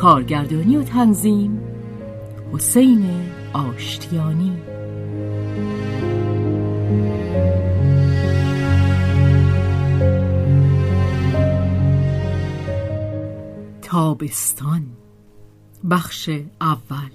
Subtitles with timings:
[0.00, 1.60] کارگردانی و تنظیم.
[2.52, 3.10] حسین
[3.52, 4.56] آشتیانی.
[13.82, 14.86] تابستان.
[15.90, 17.10] بخش اول.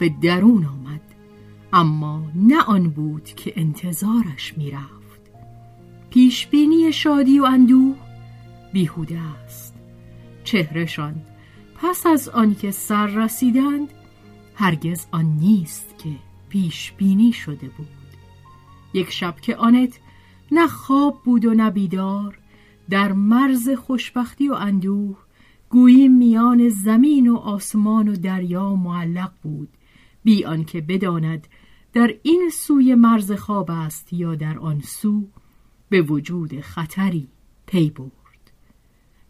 [0.00, 1.00] به درون آمد
[1.72, 5.20] اما نه آن بود که انتظارش می‌رفت.
[6.10, 7.96] پیشبینی شادی و اندوه
[8.72, 9.74] بیهوده است.
[10.44, 11.22] چهرهشان
[11.74, 13.88] پس از آنکه سر رسیدند
[14.54, 16.10] هرگز آن نیست که
[16.48, 17.88] پیش بینی شده بود.
[18.94, 19.98] یک شب که آنت
[20.52, 22.38] نه خواب بود و نه بیدار
[22.90, 25.16] در مرز خوشبختی و اندوه
[25.68, 29.68] گویی میان زمین و آسمان و دریا معلق بود.
[30.24, 31.48] بی آنکه بداند
[31.92, 35.28] در این سوی مرز خواب است یا در آن سو
[35.88, 37.28] به وجود خطری
[37.66, 38.10] پی برد.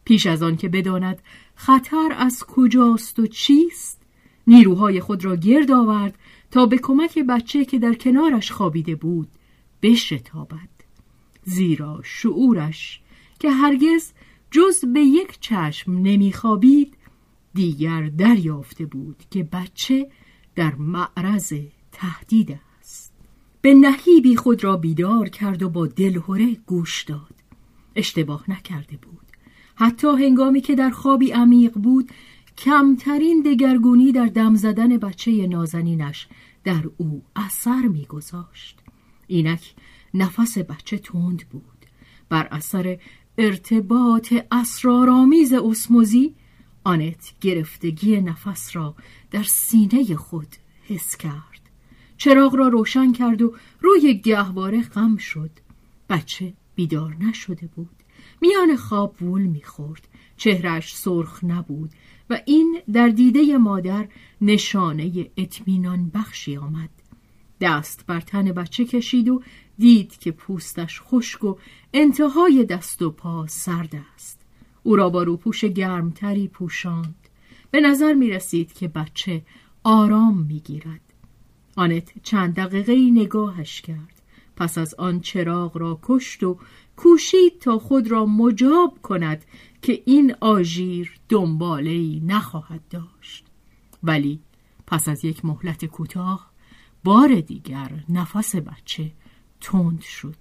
[0.04, 1.22] پیش از آن که بداند
[1.54, 4.02] خطر از کجاست و چیست
[4.46, 6.18] نیروهای خود را گرد آورد
[6.50, 9.28] تا به کمک بچه که در کنارش خوابیده بود
[9.82, 10.68] بشتابد.
[11.44, 13.00] زیرا شعورش
[13.38, 14.12] که هرگز
[14.50, 16.96] جز به یک چشم نمیخوابید
[17.54, 20.10] دیگر دریافته بود که بچه
[20.54, 21.52] در معرض
[21.92, 23.12] تهدید است.
[23.62, 27.34] به نهیبی خود را بیدار کرد و با دلهوره گوش داد.
[27.96, 29.26] اشتباه نکرده بود.
[29.74, 32.10] حتی هنگامی که در خوابی عمیق بود
[32.58, 36.28] کمترین دگرگونی در دم زدن بچه نازنینش
[36.64, 38.78] در او اثر میگذاشت.
[39.26, 39.74] اینک
[40.14, 41.86] نفس بچه تند بود.
[42.28, 42.98] بر اثر
[43.38, 46.34] ارتباط اسرارآمیز اسموزی
[46.84, 48.94] آنت گرفتگی نفس را
[49.30, 51.60] در سینه خود حس کرد.
[52.16, 55.50] چراغ را روشن کرد و روی گهواره غم شد.
[56.08, 57.96] بچه بیدار نشده بود.
[58.41, 60.08] میان خواب وول می‌خورد.
[60.36, 61.91] چهرش سرخ نبود
[62.30, 64.08] و این در دیده مادر
[64.41, 66.91] نشانه اطمینان بخشی آمد.
[67.60, 69.42] دست بر تن بچه کشید و
[69.78, 71.56] دید که پوستش خشک و
[71.94, 74.39] انتهای دست و پا سرد است.
[74.82, 77.14] او را با روپوش گرمتری پوشاند.
[77.70, 79.42] به نظر می رسید که بچه
[79.84, 81.00] آرام می گیرد.
[81.76, 84.22] آنت چند دقیقه نگاهش کرد.
[84.56, 86.58] پس از آن چراغ را کشت و
[86.96, 89.44] کوشید تا خود را مجاب کند
[89.82, 93.47] که این آژیر دنباله ای نخواهد داشت.
[94.02, 94.41] ولی
[94.86, 96.50] پس از یک مهلت کوتاه
[97.04, 99.12] بار دیگر نفس بچه
[99.60, 100.36] تند شد.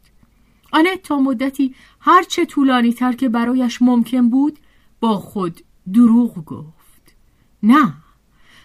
[0.71, 4.59] آنت تا مدتی هرچه طولانی تر که برایش ممکن بود
[4.99, 5.61] با خود
[5.93, 7.15] دروغ گفت.
[7.63, 7.93] نه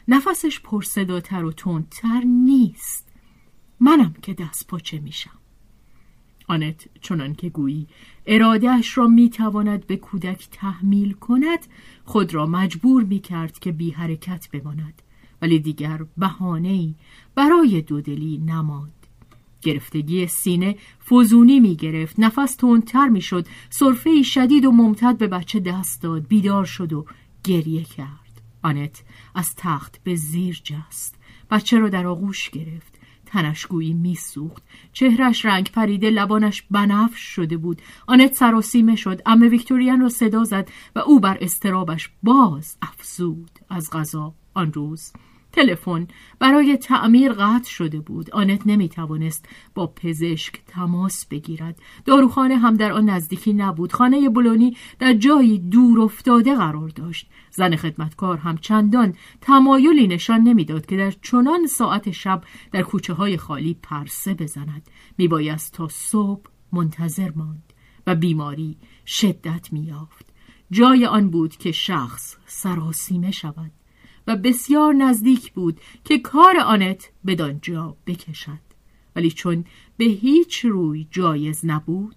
[0.08, 3.08] نفسش پرصداتر و تندتر نیست.
[3.80, 5.38] منم که دست پاچه میشم.
[6.48, 7.86] آنت چنان که گویی
[8.26, 11.66] ارادهش را می‌تواند به کودک تحمیل کند
[12.04, 15.02] خود را مجبور می‌کرد که بی حرکت بماند.
[15.42, 16.94] ولی دیگر بهانه‌ای
[17.34, 19.03] برای دودلی نماند.
[19.64, 20.76] گرفتگی سینه
[21.10, 26.28] فزونی می گرفت نفس تندتر می شد صرفه شدید و ممتد به بچه دست داد.
[26.28, 27.06] بیدار شد و
[27.44, 28.42] گریه کرد.
[28.62, 29.02] آنت
[29.34, 31.14] از تخت به زیر جست.
[31.50, 32.94] بچه را در آغوش گرفت.
[33.26, 34.62] تنشگویی میسوخت.
[34.92, 37.82] چهرش رنگ پریده لبانش بنفش شده بود.
[38.06, 39.22] آنت سراسیمه شد.
[39.26, 45.12] اما ویکتوریان را صدا زد و او بر استرابش باز افزود از غذا آن روز.
[45.54, 46.08] تلفن
[46.38, 48.30] برای تعمیر قطع شده بود.
[48.30, 51.78] آنت نمی توانست با پزشک تماس بگیرد.
[52.04, 53.92] داروخانه هم در آن نزدیکی نبود.
[53.92, 57.30] خانه بلونی در جایی دور افتاده قرار داشت.
[57.50, 62.42] زن خدمتکار هم چندان تمایلی نشان نمی‌داد که در چنان ساعت شب
[62.72, 64.90] در کوچه های خالی پرسه بزند.
[65.18, 67.72] میبایست تا صبح منتظر ماند
[68.06, 68.76] و بیماری
[69.06, 70.26] شدت میافت
[70.70, 73.70] جای آن بود که شخص سراسیمه شود.
[74.26, 78.64] و بسیار نزدیک بود که کار آنت بدانجا بکشد.
[79.16, 79.64] ولی چون
[79.96, 82.16] به هیچ روی جایز نبود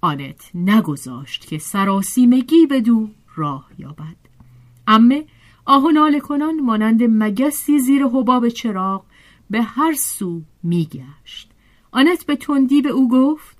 [0.00, 4.16] آنت نگذاشت که سراسیمگی به دو راه یابد.
[4.86, 5.24] امه
[5.64, 9.04] آه و کنان مانند مگسی زیر حباب چراغ
[9.50, 11.50] به هر سو میگشت.
[11.92, 13.56] آنت به تندی به او گفت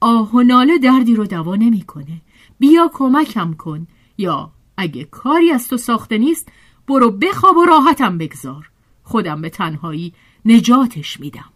[0.00, 2.20] آه و ناله دردی رو دوا نمی‌کنه.
[2.58, 3.86] بیا کمکم کن
[4.18, 6.48] یا اگه کاری از تو ساخته نیست
[6.88, 8.70] برو بخواب و راحتم بگذار.
[9.02, 10.14] خودم به تنهایی
[10.44, 11.50] نجاتش میدم.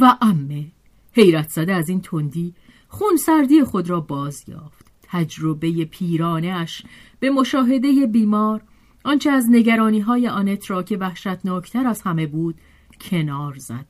[0.00, 0.66] و امه
[1.12, 2.54] حیرت زده از این تندی
[2.88, 4.86] خون سردی خود را باز یافت.
[5.02, 6.82] تجربه پیرانه اش
[7.20, 8.60] به مشاهده بیمار
[9.04, 12.54] آنچه از نگرانی های آنت را که وحشتناکتر از همه بود
[13.00, 13.86] کنار زد.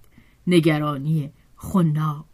[0.47, 2.27] نگرانی خناق.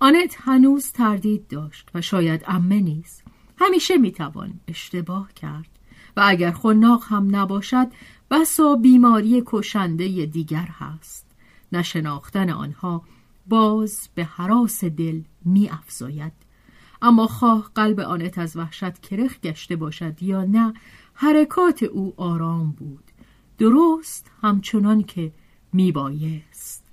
[0.00, 3.24] آنت هنوز تردید داشت و شاید امه نیست.
[3.58, 5.71] همیشه می‌توان اشتباه کرد.
[6.16, 7.86] و اگر خناق هم نباشد
[8.30, 11.26] بسا بیماری کشنده دیگر هست
[11.72, 13.02] نشناختن آنها
[13.46, 16.32] باز به حراس دل می افزاید.
[17.02, 20.74] اما خواه قلب آنت از وحشت کرخ گشته باشد یا نه
[21.14, 23.04] حرکات او آرام بود
[23.58, 25.32] درست همچنان که
[25.72, 26.84] می بایست.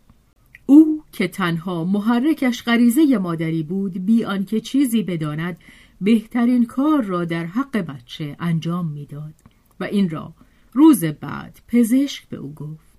[0.65, 5.57] او که تنها محرکش غریزه مادری بود بی آنکه چیزی بداند
[6.01, 9.33] بهترین کار را در حق بچه انجام می‌داد.
[9.79, 10.33] و این را
[10.73, 12.89] روز بعد پزشک به او گفت.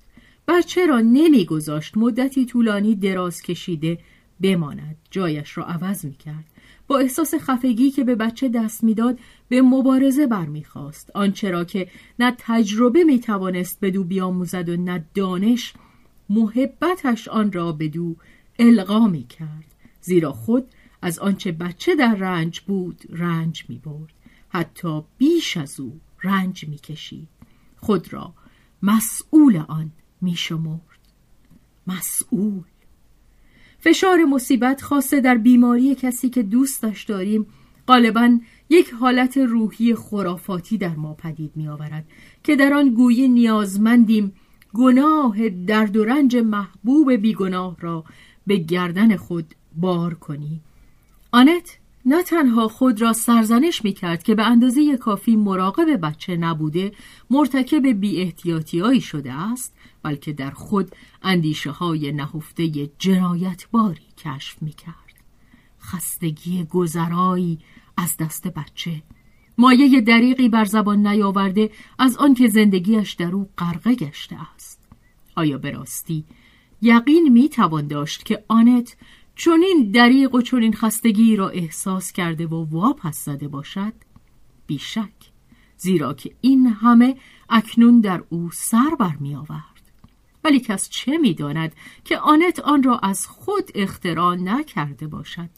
[0.48, 3.98] بچه را نمیگذاشت مدتی طولانی دراز کشیده
[4.40, 4.96] بماند.
[5.10, 6.44] جایش را عوض می‌کرد.
[6.86, 9.18] با احساس خفگی که به بچه دست می‌داد
[9.48, 11.10] به مبارزه برمیخواست.
[11.14, 11.88] آنچه را که
[12.18, 15.74] نه تجربه می‌توانست بدو بیاموزد و نه دانش
[16.30, 18.16] محبتش آن را بدو
[18.58, 19.64] القا می‌کرد.
[20.00, 20.64] زیرا خود
[21.02, 24.12] از آنچه بچه در رنج بود رنج می برد.
[24.48, 27.28] حتی بیش از او رنج می کشید.
[27.76, 28.34] خود را
[28.82, 30.80] مسئول آن می شمرد.
[31.86, 32.62] مسئول.
[33.78, 37.46] فشار مصیبت خاصه در بیماری کسی که دوستش داریم
[37.88, 38.38] غالبا
[38.70, 42.04] یک حالت روحی خرافاتی در ما پدید می آورد
[42.44, 44.32] که در آن گویی نیازمندیم
[44.74, 48.04] گناه درد و رنج محبوب بیگناه را
[48.46, 50.60] به گردن خود بار کنیم.
[51.32, 56.92] آنت نه تنها خود را سرزنش می کرد که به اندازه کافی مراقب بچه نبوده
[57.30, 60.90] مرتکب بی احتیاطی شده است بلکه در خود
[61.22, 62.68] اندیشه های نهفته
[62.98, 64.94] جنایتباری کشف می کرد.
[65.80, 67.58] خستگی گذرایی
[67.96, 69.02] از دست بچه
[69.58, 74.88] مایه دریقی بر زبان نیاورده از آنکه زندگیش در او غرقه گشته است
[75.36, 76.24] آیا به راستی
[76.82, 78.96] یقین می توان داشت که آنت
[79.40, 83.92] چون این دریق و این خستگی را احساس کرده و واپس زده باشد
[84.66, 85.12] بیشک
[85.76, 87.16] زیرا که این همه
[87.48, 89.92] اکنون در او سر بر می آورد
[90.44, 91.72] ولی کس چه می داند
[92.04, 95.50] که آنت آن را از خود اختراع نکرده باشد؟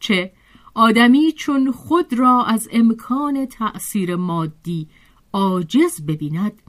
[0.00, 0.32] چه
[0.74, 4.88] آدمی چون خود را از امکان تأثیر مادی
[5.32, 6.62] عاجز ببیند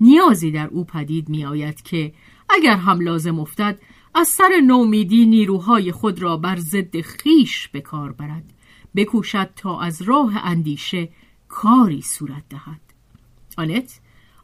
[0.00, 2.12] نیازی در او پدید می آید که
[2.48, 3.78] اگر هم لازم افتد
[4.14, 8.44] از سر نومیدی نیروهای خود را بر ضد خیش به کار برد
[8.96, 11.08] بکوشد تا از راه اندیشه
[11.48, 12.80] کاری صورت دهد
[13.58, 14.00] آنت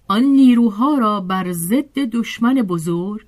[0.09, 3.27] آن نیروها را بر ضد دشمن بزرگ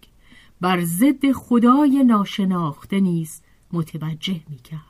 [0.60, 3.42] بر ضد خدای ناشناخته نیز
[3.72, 4.80] متوجه می کرد.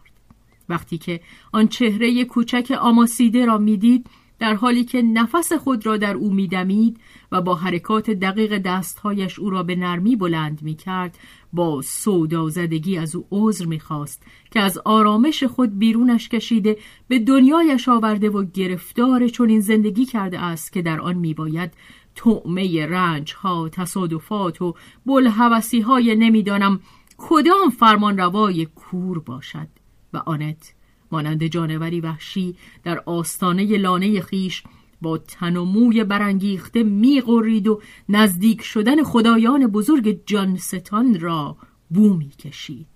[0.68, 1.20] وقتی که
[1.52, 4.06] آن چهره کوچک آماسیده را می‌دید
[4.40, 7.00] در حالی که نفس خود را در او میدمید
[7.32, 11.18] و با حرکات دقیق دستهایش او را به نرمی بلند می کرد
[11.52, 16.78] با سودا زدگی از او عذر می‌خواست که از آرامش خود بیرونش کشیده
[17.08, 21.72] به دنیایش آورده و گرفتار چنین زندگی کرده است که در آن میباید
[22.14, 24.74] تعمه رنج ها تصادفات و
[25.06, 26.80] بلحوثی های نمی‌دانم
[27.18, 29.68] کدام فرمان روای کور باشد.
[30.12, 30.74] و آنت
[31.12, 34.62] مانند جانوری وحشی در آستانه لانه خیش
[35.02, 41.56] با تن و موی برانگیخته میغرید و نزدیک شدن خدایان بزرگ جانستان را
[41.90, 42.86] بو می‌کشید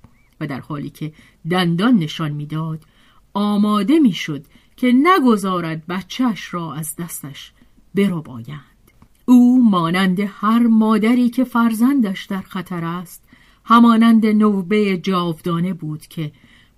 [0.40, 1.12] و در حالی که
[1.50, 2.84] دندان نشان می‌داد
[3.34, 4.44] آماده می‌شد
[4.76, 7.52] که نگذارد بچهش را از دستش
[7.94, 8.60] برو بایند
[9.24, 13.24] او مانند هر مادری که فرزندش در خطر است
[13.64, 16.32] همانند نوبه جاودانه بود که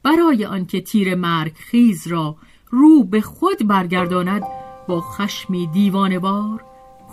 [0.06, 2.36] برای آنکه تیر مرگ خیز را
[2.70, 4.42] رو به خود برگرداند
[4.88, 6.64] با خشمی دیوانوار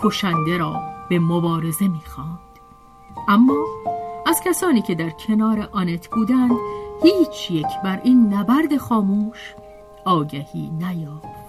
[0.04, 2.40] کشنده را به مبارزه می‌خواند.
[3.28, 3.66] اما
[4.26, 6.58] از کسانی که در کنار آنت بودند
[7.04, 9.56] هیچ یک بر این نبرد خاموش
[10.06, 11.43] آگهی نیافت.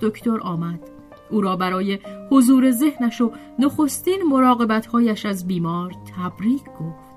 [0.00, 0.80] دکتر آمد.
[1.30, 1.98] او را برای
[2.30, 7.10] حضور ذهنش و نخستین مراقبتهایش از بیمار تبریک گفت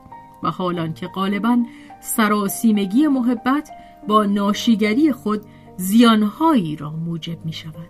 [0.43, 1.57] و حالان که غالبا
[2.01, 3.69] سراسیمگی محبت
[4.07, 5.41] با ناشیگری خود
[5.77, 7.89] زیانهایی را موجب می شود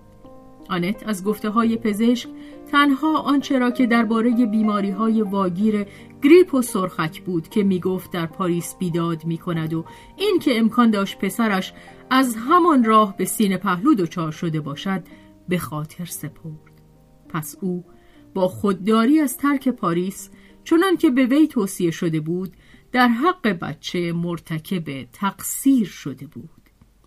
[0.74, 2.30] آنت از گفته های پزشک
[2.72, 5.86] تنها آنچه را که درباره بیماری های واگیر
[6.24, 9.86] گریپ و سرخک بود که می گفت در پاریس بیداد می کند و
[10.18, 11.74] این که امکان داشت پسرش
[12.10, 15.04] از همان راه به سینه پهلو دچار شده باشد
[15.50, 16.82] به خاطر سپرد.
[17.30, 17.86] پس او
[18.34, 20.30] با خودداری از ترک پاریس
[20.64, 22.54] چنان که به وی توصیه شده بود
[22.92, 26.50] در حق بچه مرتکب تقصیر شده بود.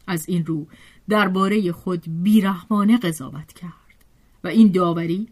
[0.06, 0.66] از این رو
[1.08, 4.04] درباره خود بیرحمانه قضاوت کرد
[4.44, 5.28] و این داوری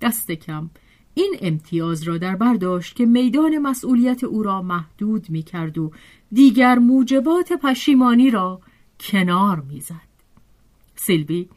[0.00, 0.70] دست کم
[1.14, 5.92] این امتیاز را در برداشت که میدان مسئولیت او را محدود می کرد و
[6.32, 8.60] دیگر موجبات پشیمانی را
[9.00, 10.06] کنار می‌زد.
[10.96, 11.48] سیلوی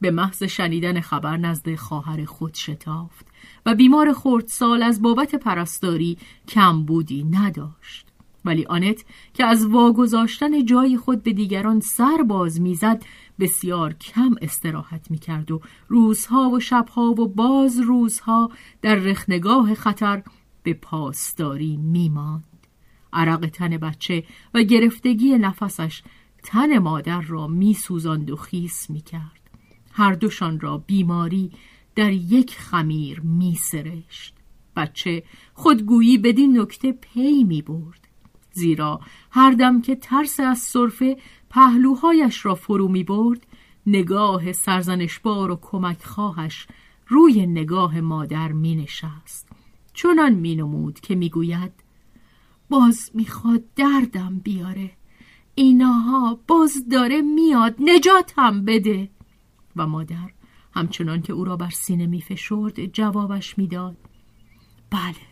[0.00, 3.26] به محض شنیدن خبر نزد خواهر خود شتافت
[3.66, 6.18] و بیمار خردسال از بابت پرستاری
[6.48, 8.05] کمبودی نداشت.
[8.46, 13.04] ولی آنت که از واگذاشتن جای خود به دیگران سر باز می‌زد
[13.38, 18.50] بسیار کم استراحت می‌کرد و روزها و شبها و باز روزها
[18.82, 20.22] در رخنگاه خطر
[20.62, 22.66] به پاسداری میماند.
[23.12, 24.24] عرق تن بچه
[24.54, 26.02] و گرفتگی نفسش
[26.42, 29.50] تن مادر را میسوزاند و خیس می‌کرد.
[29.92, 31.50] هر دوشان را بیماری
[31.94, 34.34] در یک خمیر میسرشت.
[34.76, 35.22] بچه
[35.54, 38.05] خودگویی بدین نکته پی می برد
[38.56, 41.16] زیرا هر دم که ترس از صرفه
[41.50, 43.46] پهلوهایش را فرو می برد
[43.86, 46.66] نگاه سرزنشبار و کمک خواهش
[47.08, 49.48] روی نگاه مادر می نشست.
[49.94, 51.72] چنان می نمود که می گوید
[52.70, 54.90] باز می‌خواد دردم بیاره.
[55.54, 59.10] ایناها باز داره میاد نجاتم بده.
[59.76, 60.30] و مادر
[60.74, 63.96] همچنان که او را بر سینه می فشرد جوابش می‌داد
[64.90, 65.26] بله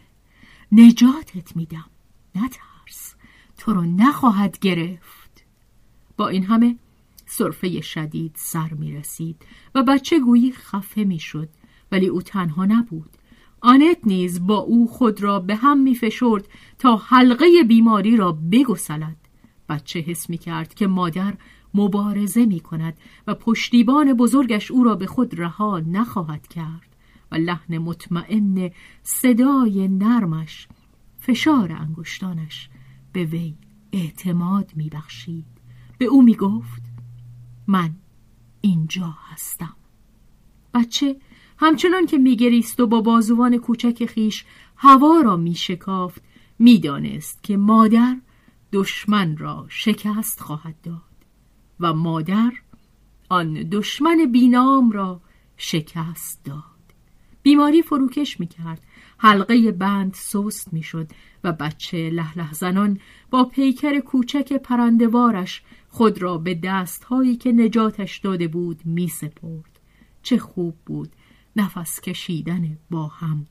[0.72, 1.90] نجاتت میدم
[2.34, 2.73] نترس
[3.64, 5.44] تو رو نخواهد گرفت.
[6.16, 6.76] با این همه
[7.26, 9.36] صرفه شدید سر می رسید
[9.74, 11.48] و بچه گویی خفه می شد
[11.92, 13.10] ولی او تنها نبود.
[13.60, 19.16] آنت نیز با او خود را به هم می فشرد تا حلقه بیماری را بگسلد.
[19.68, 21.34] بچه حس می کرد که مادر
[21.74, 26.96] مبارزه می کند و پشتیبان بزرگش او را به خود رها نخواهد کرد
[27.32, 28.70] و لحن مطمئن
[29.02, 30.68] صدای نرمش
[31.18, 32.68] فشار انگشتانش
[33.14, 33.54] به وی
[33.92, 35.44] اعتماد می بخشید.
[35.98, 36.82] به او می گفت
[37.66, 37.90] من
[38.60, 39.76] اینجا هستم.
[40.74, 41.16] بچه
[41.58, 44.44] همچنان که میگریست و با بازوان کوچک خیش
[44.76, 46.22] هوا را میشکافت
[46.58, 48.16] می‌دانست که مادر
[48.72, 51.02] دشمن را شکست خواهد داد
[51.80, 52.52] و مادر
[53.28, 55.20] آن دشمن بینام را
[55.56, 56.64] شکست داد.
[57.42, 58.86] بیماری فروکش می‌کرد.
[59.24, 61.10] حلقه بند سست می‌شد
[61.44, 63.00] و بچه لح زنان
[63.30, 69.80] با پیکر کوچک پرندوارش خود را به دستهایی که نجاتش داده بود می سپرد.
[70.22, 71.12] چه خوب بود
[71.56, 73.46] نفس کشیدن با هم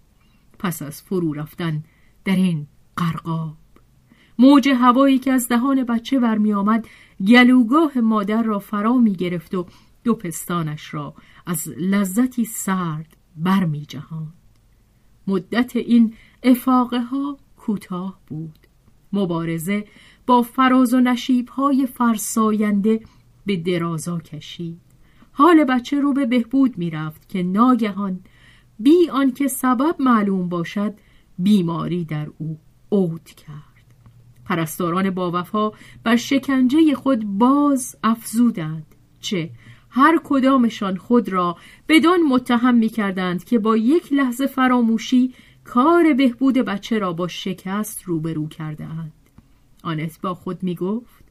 [0.60, 1.84] پس از فرو رفتن
[2.26, 3.58] در این قرقاب
[4.40, 6.88] موج هوایی که از دهان بچه برمی آمد
[7.28, 9.66] گلوگاه مادر را فرا می گرفت و
[10.04, 11.16] دو پستانش را
[11.46, 14.34] از لذتی سرد برمی جهان.
[15.28, 16.14] مدت این
[16.44, 18.60] افاقه ها کوتاه بود.
[19.14, 19.86] مبارزه
[20.26, 23.00] با فراز و نشیب های فرساینده
[23.46, 24.82] به درازا کشید.
[25.32, 28.20] حال بچه رو به بهبود می رفت که ناگهان
[28.80, 30.94] بی آنکه سبب معلوم باشد
[31.40, 32.60] بیماری در او
[32.92, 33.74] عود کرد.
[34.46, 35.72] پرستاران با وفا
[36.04, 39.50] بر شکنجه خود باز افزودند چه
[39.96, 41.58] هر کدامشان خود را
[41.88, 45.34] بدان متهم می کردند که با یک لحظه فراموشی
[45.64, 49.12] کار بهبود بچه را با شکست روبرو کرده اند.
[49.84, 51.24] آنت با خود می گفت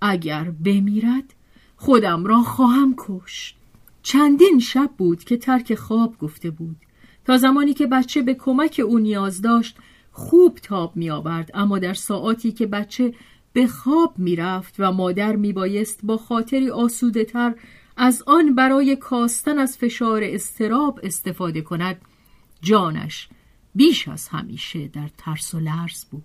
[0.00, 1.34] اگر بمیرد
[1.76, 3.56] خودم را خواهم کشت
[4.02, 6.76] چندین شب بود که ترک خواب گفته بود
[7.24, 9.76] تا زمانی که بچه به کمک او نیاز داشت
[10.12, 13.14] خوب تاب می آورد اما در ساعاتی که بچه
[13.52, 17.54] به خواب می رفت و مادر می بایست با خاطری آسوده تر
[18.02, 22.00] از آن برای کاستن از فشار استراب استفاده کند.
[22.62, 23.28] جانش
[23.74, 26.24] بیش از همیشه در ترس و لرز بود.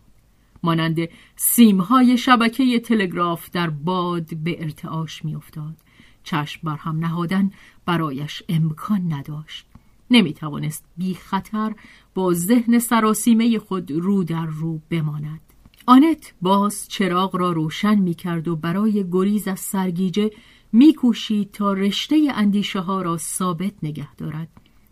[0.64, 0.98] مانند
[1.36, 5.76] سیمهای شبکه تلگراف در باد به ارتعاش میافتاد.
[6.24, 7.52] چشم بر هم نهادن
[7.86, 9.66] برایش امکان نداشت.
[10.12, 11.76] نمی توانست بی خطر
[12.14, 15.42] با ذهن سراسیمه خود رو در رو بماند.
[15.88, 20.32] آنت باز چراغ را روشن می کرد و برای گریز از سرگیجه
[20.72, 24.48] میکوشید تا رشته اندیشه ها را ثابت نگه دارد.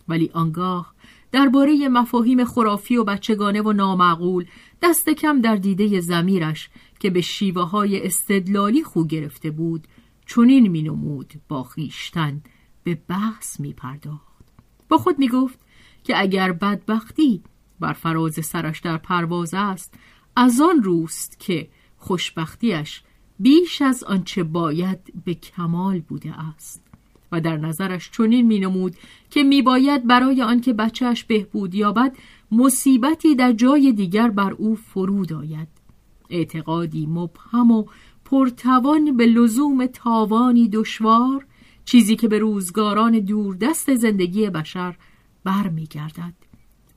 [0.07, 0.93] ولی آنگاه
[1.31, 4.45] درباره مفاهیم خرافی و بچگانه و نامعقول
[4.81, 9.87] دست کم در دیده زمیرش که به شیوه های استدلالی خو گرفته بود
[10.25, 12.41] چنین مینمود با خیشتن
[12.83, 14.43] به بحث می پرداخت
[14.89, 15.59] با خود می گفت
[16.03, 17.43] که اگر بدبختی
[17.79, 19.93] بر فراز سرش در پرواز است
[20.35, 23.03] از آن روست که خوشبختیش
[23.43, 26.83] بیش از آنچه باید به کمال بوده است.
[27.31, 28.95] و در نظرش چنین مینمود
[29.29, 32.15] که میباید برای آنکه بچهش بهبود یابد
[32.51, 35.67] مصیبتی در جای دیگر بر او فرود آید.
[36.29, 37.85] اعتقادی مبهم و
[38.25, 41.45] پرتوان به لزوم تاوانی دشوار
[41.85, 44.95] چیزی که به روزگاران دوردست زندگی بشر
[45.43, 46.33] برمیگردد.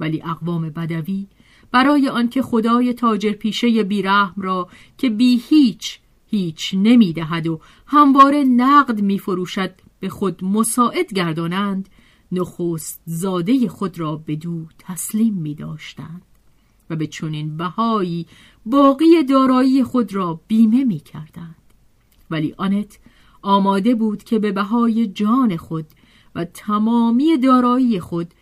[0.00, 1.26] ولی اقوام بدوی
[1.72, 9.00] برای آنکه خدای تاجر پیشه بیرحم را که بی هیچ هیچ نمی‌دهد و همواره نقد
[9.00, 9.74] میفروشد.
[10.00, 11.88] به خود مساعد گردانند.
[12.32, 16.22] نخست زاده خود را به دو تسلیم می داشتند
[16.90, 18.26] و به چنین بهایی
[18.66, 21.56] باقی دارایی خود را بیمه می کردند.
[22.30, 22.98] ولی آنت
[23.42, 25.86] آماده بود که به بهای جان خود
[26.34, 28.34] و تمامی دارایی خود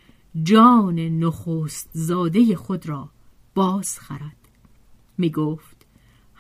[0.43, 3.09] جان نخست زاده خود را
[3.55, 4.37] باز خرد
[5.19, 5.74] می گفت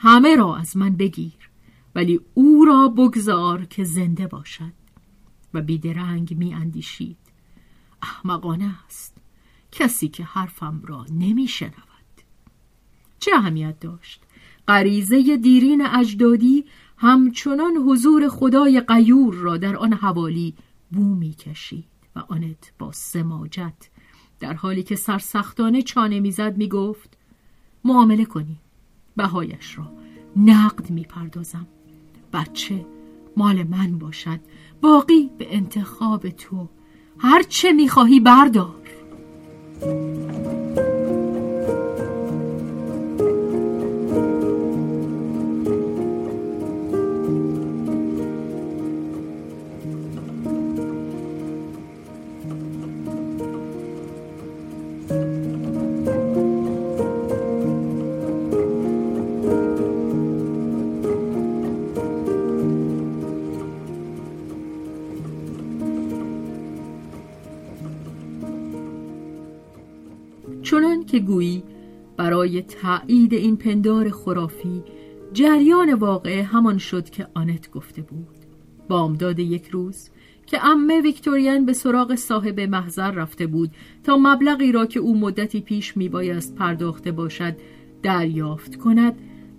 [0.06, 1.50] همه را از من بگیر
[1.94, 4.72] ولی او را بگذار که زنده باشد.
[5.54, 7.16] و بیدرنگ می اندیشید
[8.02, 9.16] احمقانه است.
[9.72, 11.74] کسی که حرفم را نمی شنود
[13.18, 14.22] چه اهمیت داشت؟
[14.68, 16.64] غریزه دیرین اجدادی
[16.96, 20.54] همچنان حضور خدای قیور را در آن حوالی
[20.90, 21.84] بو می کشید
[22.16, 23.90] و آنت با سماجت
[24.40, 27.18] در حالی که سرسختانه چانه می‌زد می گفت
[27.84, 28.58] معامله کنی
[29.16, 29.84] بهایش را
[30.36, 31.66] نقد می پردازم
[32.32, 32.86] بچه
[33.36, 34.40] مال من باشد.
[34.80, 36.68] باقی به انتخاب تو.
[37.18, 38.74] هر چه می‌خواهی بردار.
[71.14, 71.62] که گویی
[72.16, 74.82] برای تایید این پندار خرافی
[75.32, 78.36] جریان واقعه همان شد که آنت گفته بود.
[78.88, 80.10] بامداد یک روز
[80.46, 83.70] که امه ویکتوریان به سراغ صاحب محضر رفته بود
[84.04, 87.56] تا مبلغی را که او مدتی پیش میبایست پرداخته باشد
[88.02, 89.14] دریافت کند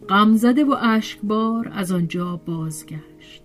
[0.09, 3.43] غمزده و اشکبار از آنجا بازگشت.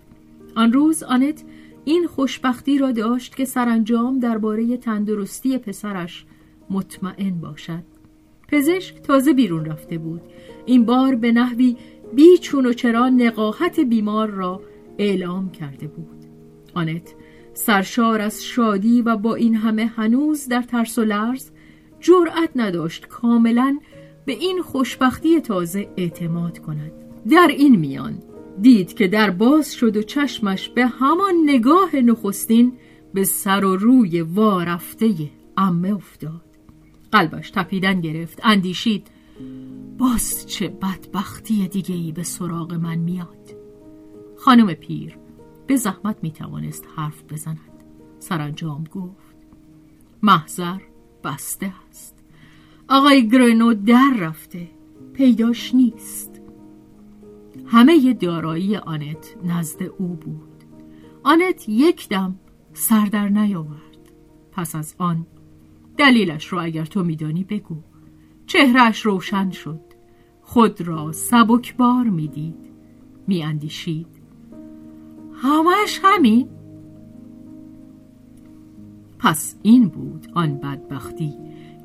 [0.57, 1.45] آن روز آنت
[1.85, 6.25] این خوشبختی را داشت که سرانجام درباره تندرستی پسرش
[6.71, 7.90] مطمئن باشد.
[8.51, 10.21] پزشک تازه بیرون رفته بود.
[10.67, 11.77] این بار به نحوی
[12.15, 14.61] بیچون و چرا نقاهت بیمار را
[14.99, 16.25] اعلام کرده بود.
[16.75, 17.15] آنت
[17.55, 21.51] سرشار از شادی و با این همه هنوز در ترس و لرز
[22.01, 23.79] جرأت نداشت کاملا
[24.27, 26.93] به این خوشبختی تازه اعتماد کند.
[27.31, 28.23] در این میان
[28.61, 32.73] دید که در باز شد و چشمش به همان نگاه نخستین
[33.15, 35.15] به سر و روی وارفته
[35.57, 36.50] امه افتاد.
[37.13, 39.09] قلبش تپیدن گرفت اندیشید.
[39.99, 43.57] باز چه بدبختی دیگه ای به سراغ من میاد.
[44.39, 45.19] خانم پیر
[45.67, 47.59] به زحمت می توانست حرف بزند.
[48.19, 49.37] سرانجام گفت
[50.23, 50.79] محضر
[51.25, 52.15] بسته است.
[52.89, 54.69] آقای گرنو در رفته
[55.13, 56.41] پیداش نیست.
[57.67, 60.65] همه دارایی آنت نزد او بود.
[61.23, 62.39] آنت یک دم
[62.73, 63.81] سر در نیاورد.
[64.53, 65.27] پس از آن
[66.01, 67.77] دلیلش رو اگر تو میدانی بگو.
[68.47, 69.81] چهرش روشن شد.
[70.43, 72.71] خود را سبکبار می‌دید.
[73.27, 74.07] میاندیشید.
[75.43, 76.49] همش همین.
[79.19, 81.35] پس این بود آن بدبختی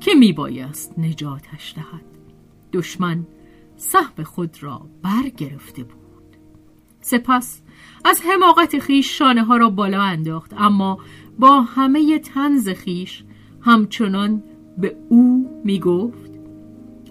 [0.00, 2.04] که میبایست نجاتش دهد.
[2.72, 3.26] دشمن
[3.76, 5.96] سهم خود را برگرفته بود.
[7.00, 7.62] سپس
[8.04, 10.98] از حماقت خیش شانه ها را بالا انداخت اما
[11.38, 13.24] با همه تنز خیش
[13.66, 14.42] همچنان
[14.78, 16.30] به او می‌گفت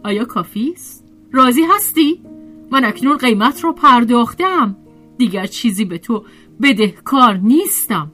[0.03, 2.21] آیا کافی است؟ راضی هستی؟
[2.71, 4.77] من اکنون قیمت را پرداختم
[5.17, 6.25] دیگر چیزی به تو
[6.61, 8.11] بدهکار نیستم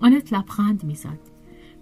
[0.00, 1.18] آنت لبخند می‌زد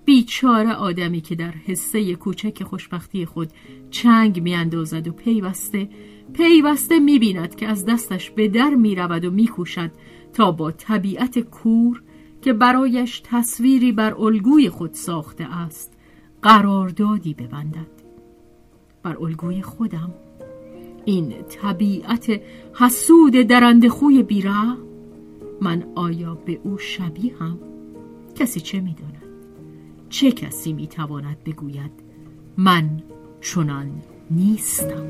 [0.04, 3.48] بیچاره آدمی که در حسه کوچک خوشبختی خود
[3.90, 5.88] چنگ میاندازد و پیوسته
[6.32, 9.90] پیوسته می‌بیند که از دستش به در می‌رود و میکوشد
[10.32, 12.02] تا با طبیعت کور
[12.44, 15.92] که برایش تصویری بر الگوی خود ساخته است
[16.42, 17.86] قراردادی ببندد
[19.02, 20.14] بر الگوی خودم
[21.04, 22.40] این طبیعت
[22.74, 24.76] حسود درنده خوی بیره
[25.60, 27.58] من آیا به او شبیه هم؟
[28.34, 29.22] کسی چه می‌داند؟
[30.08, 31.92] چه کسی می‌تواند بگوید
[32.56, 33.02] من
[33.40, 33.90] چنان
[34.30, 35.04] نیستم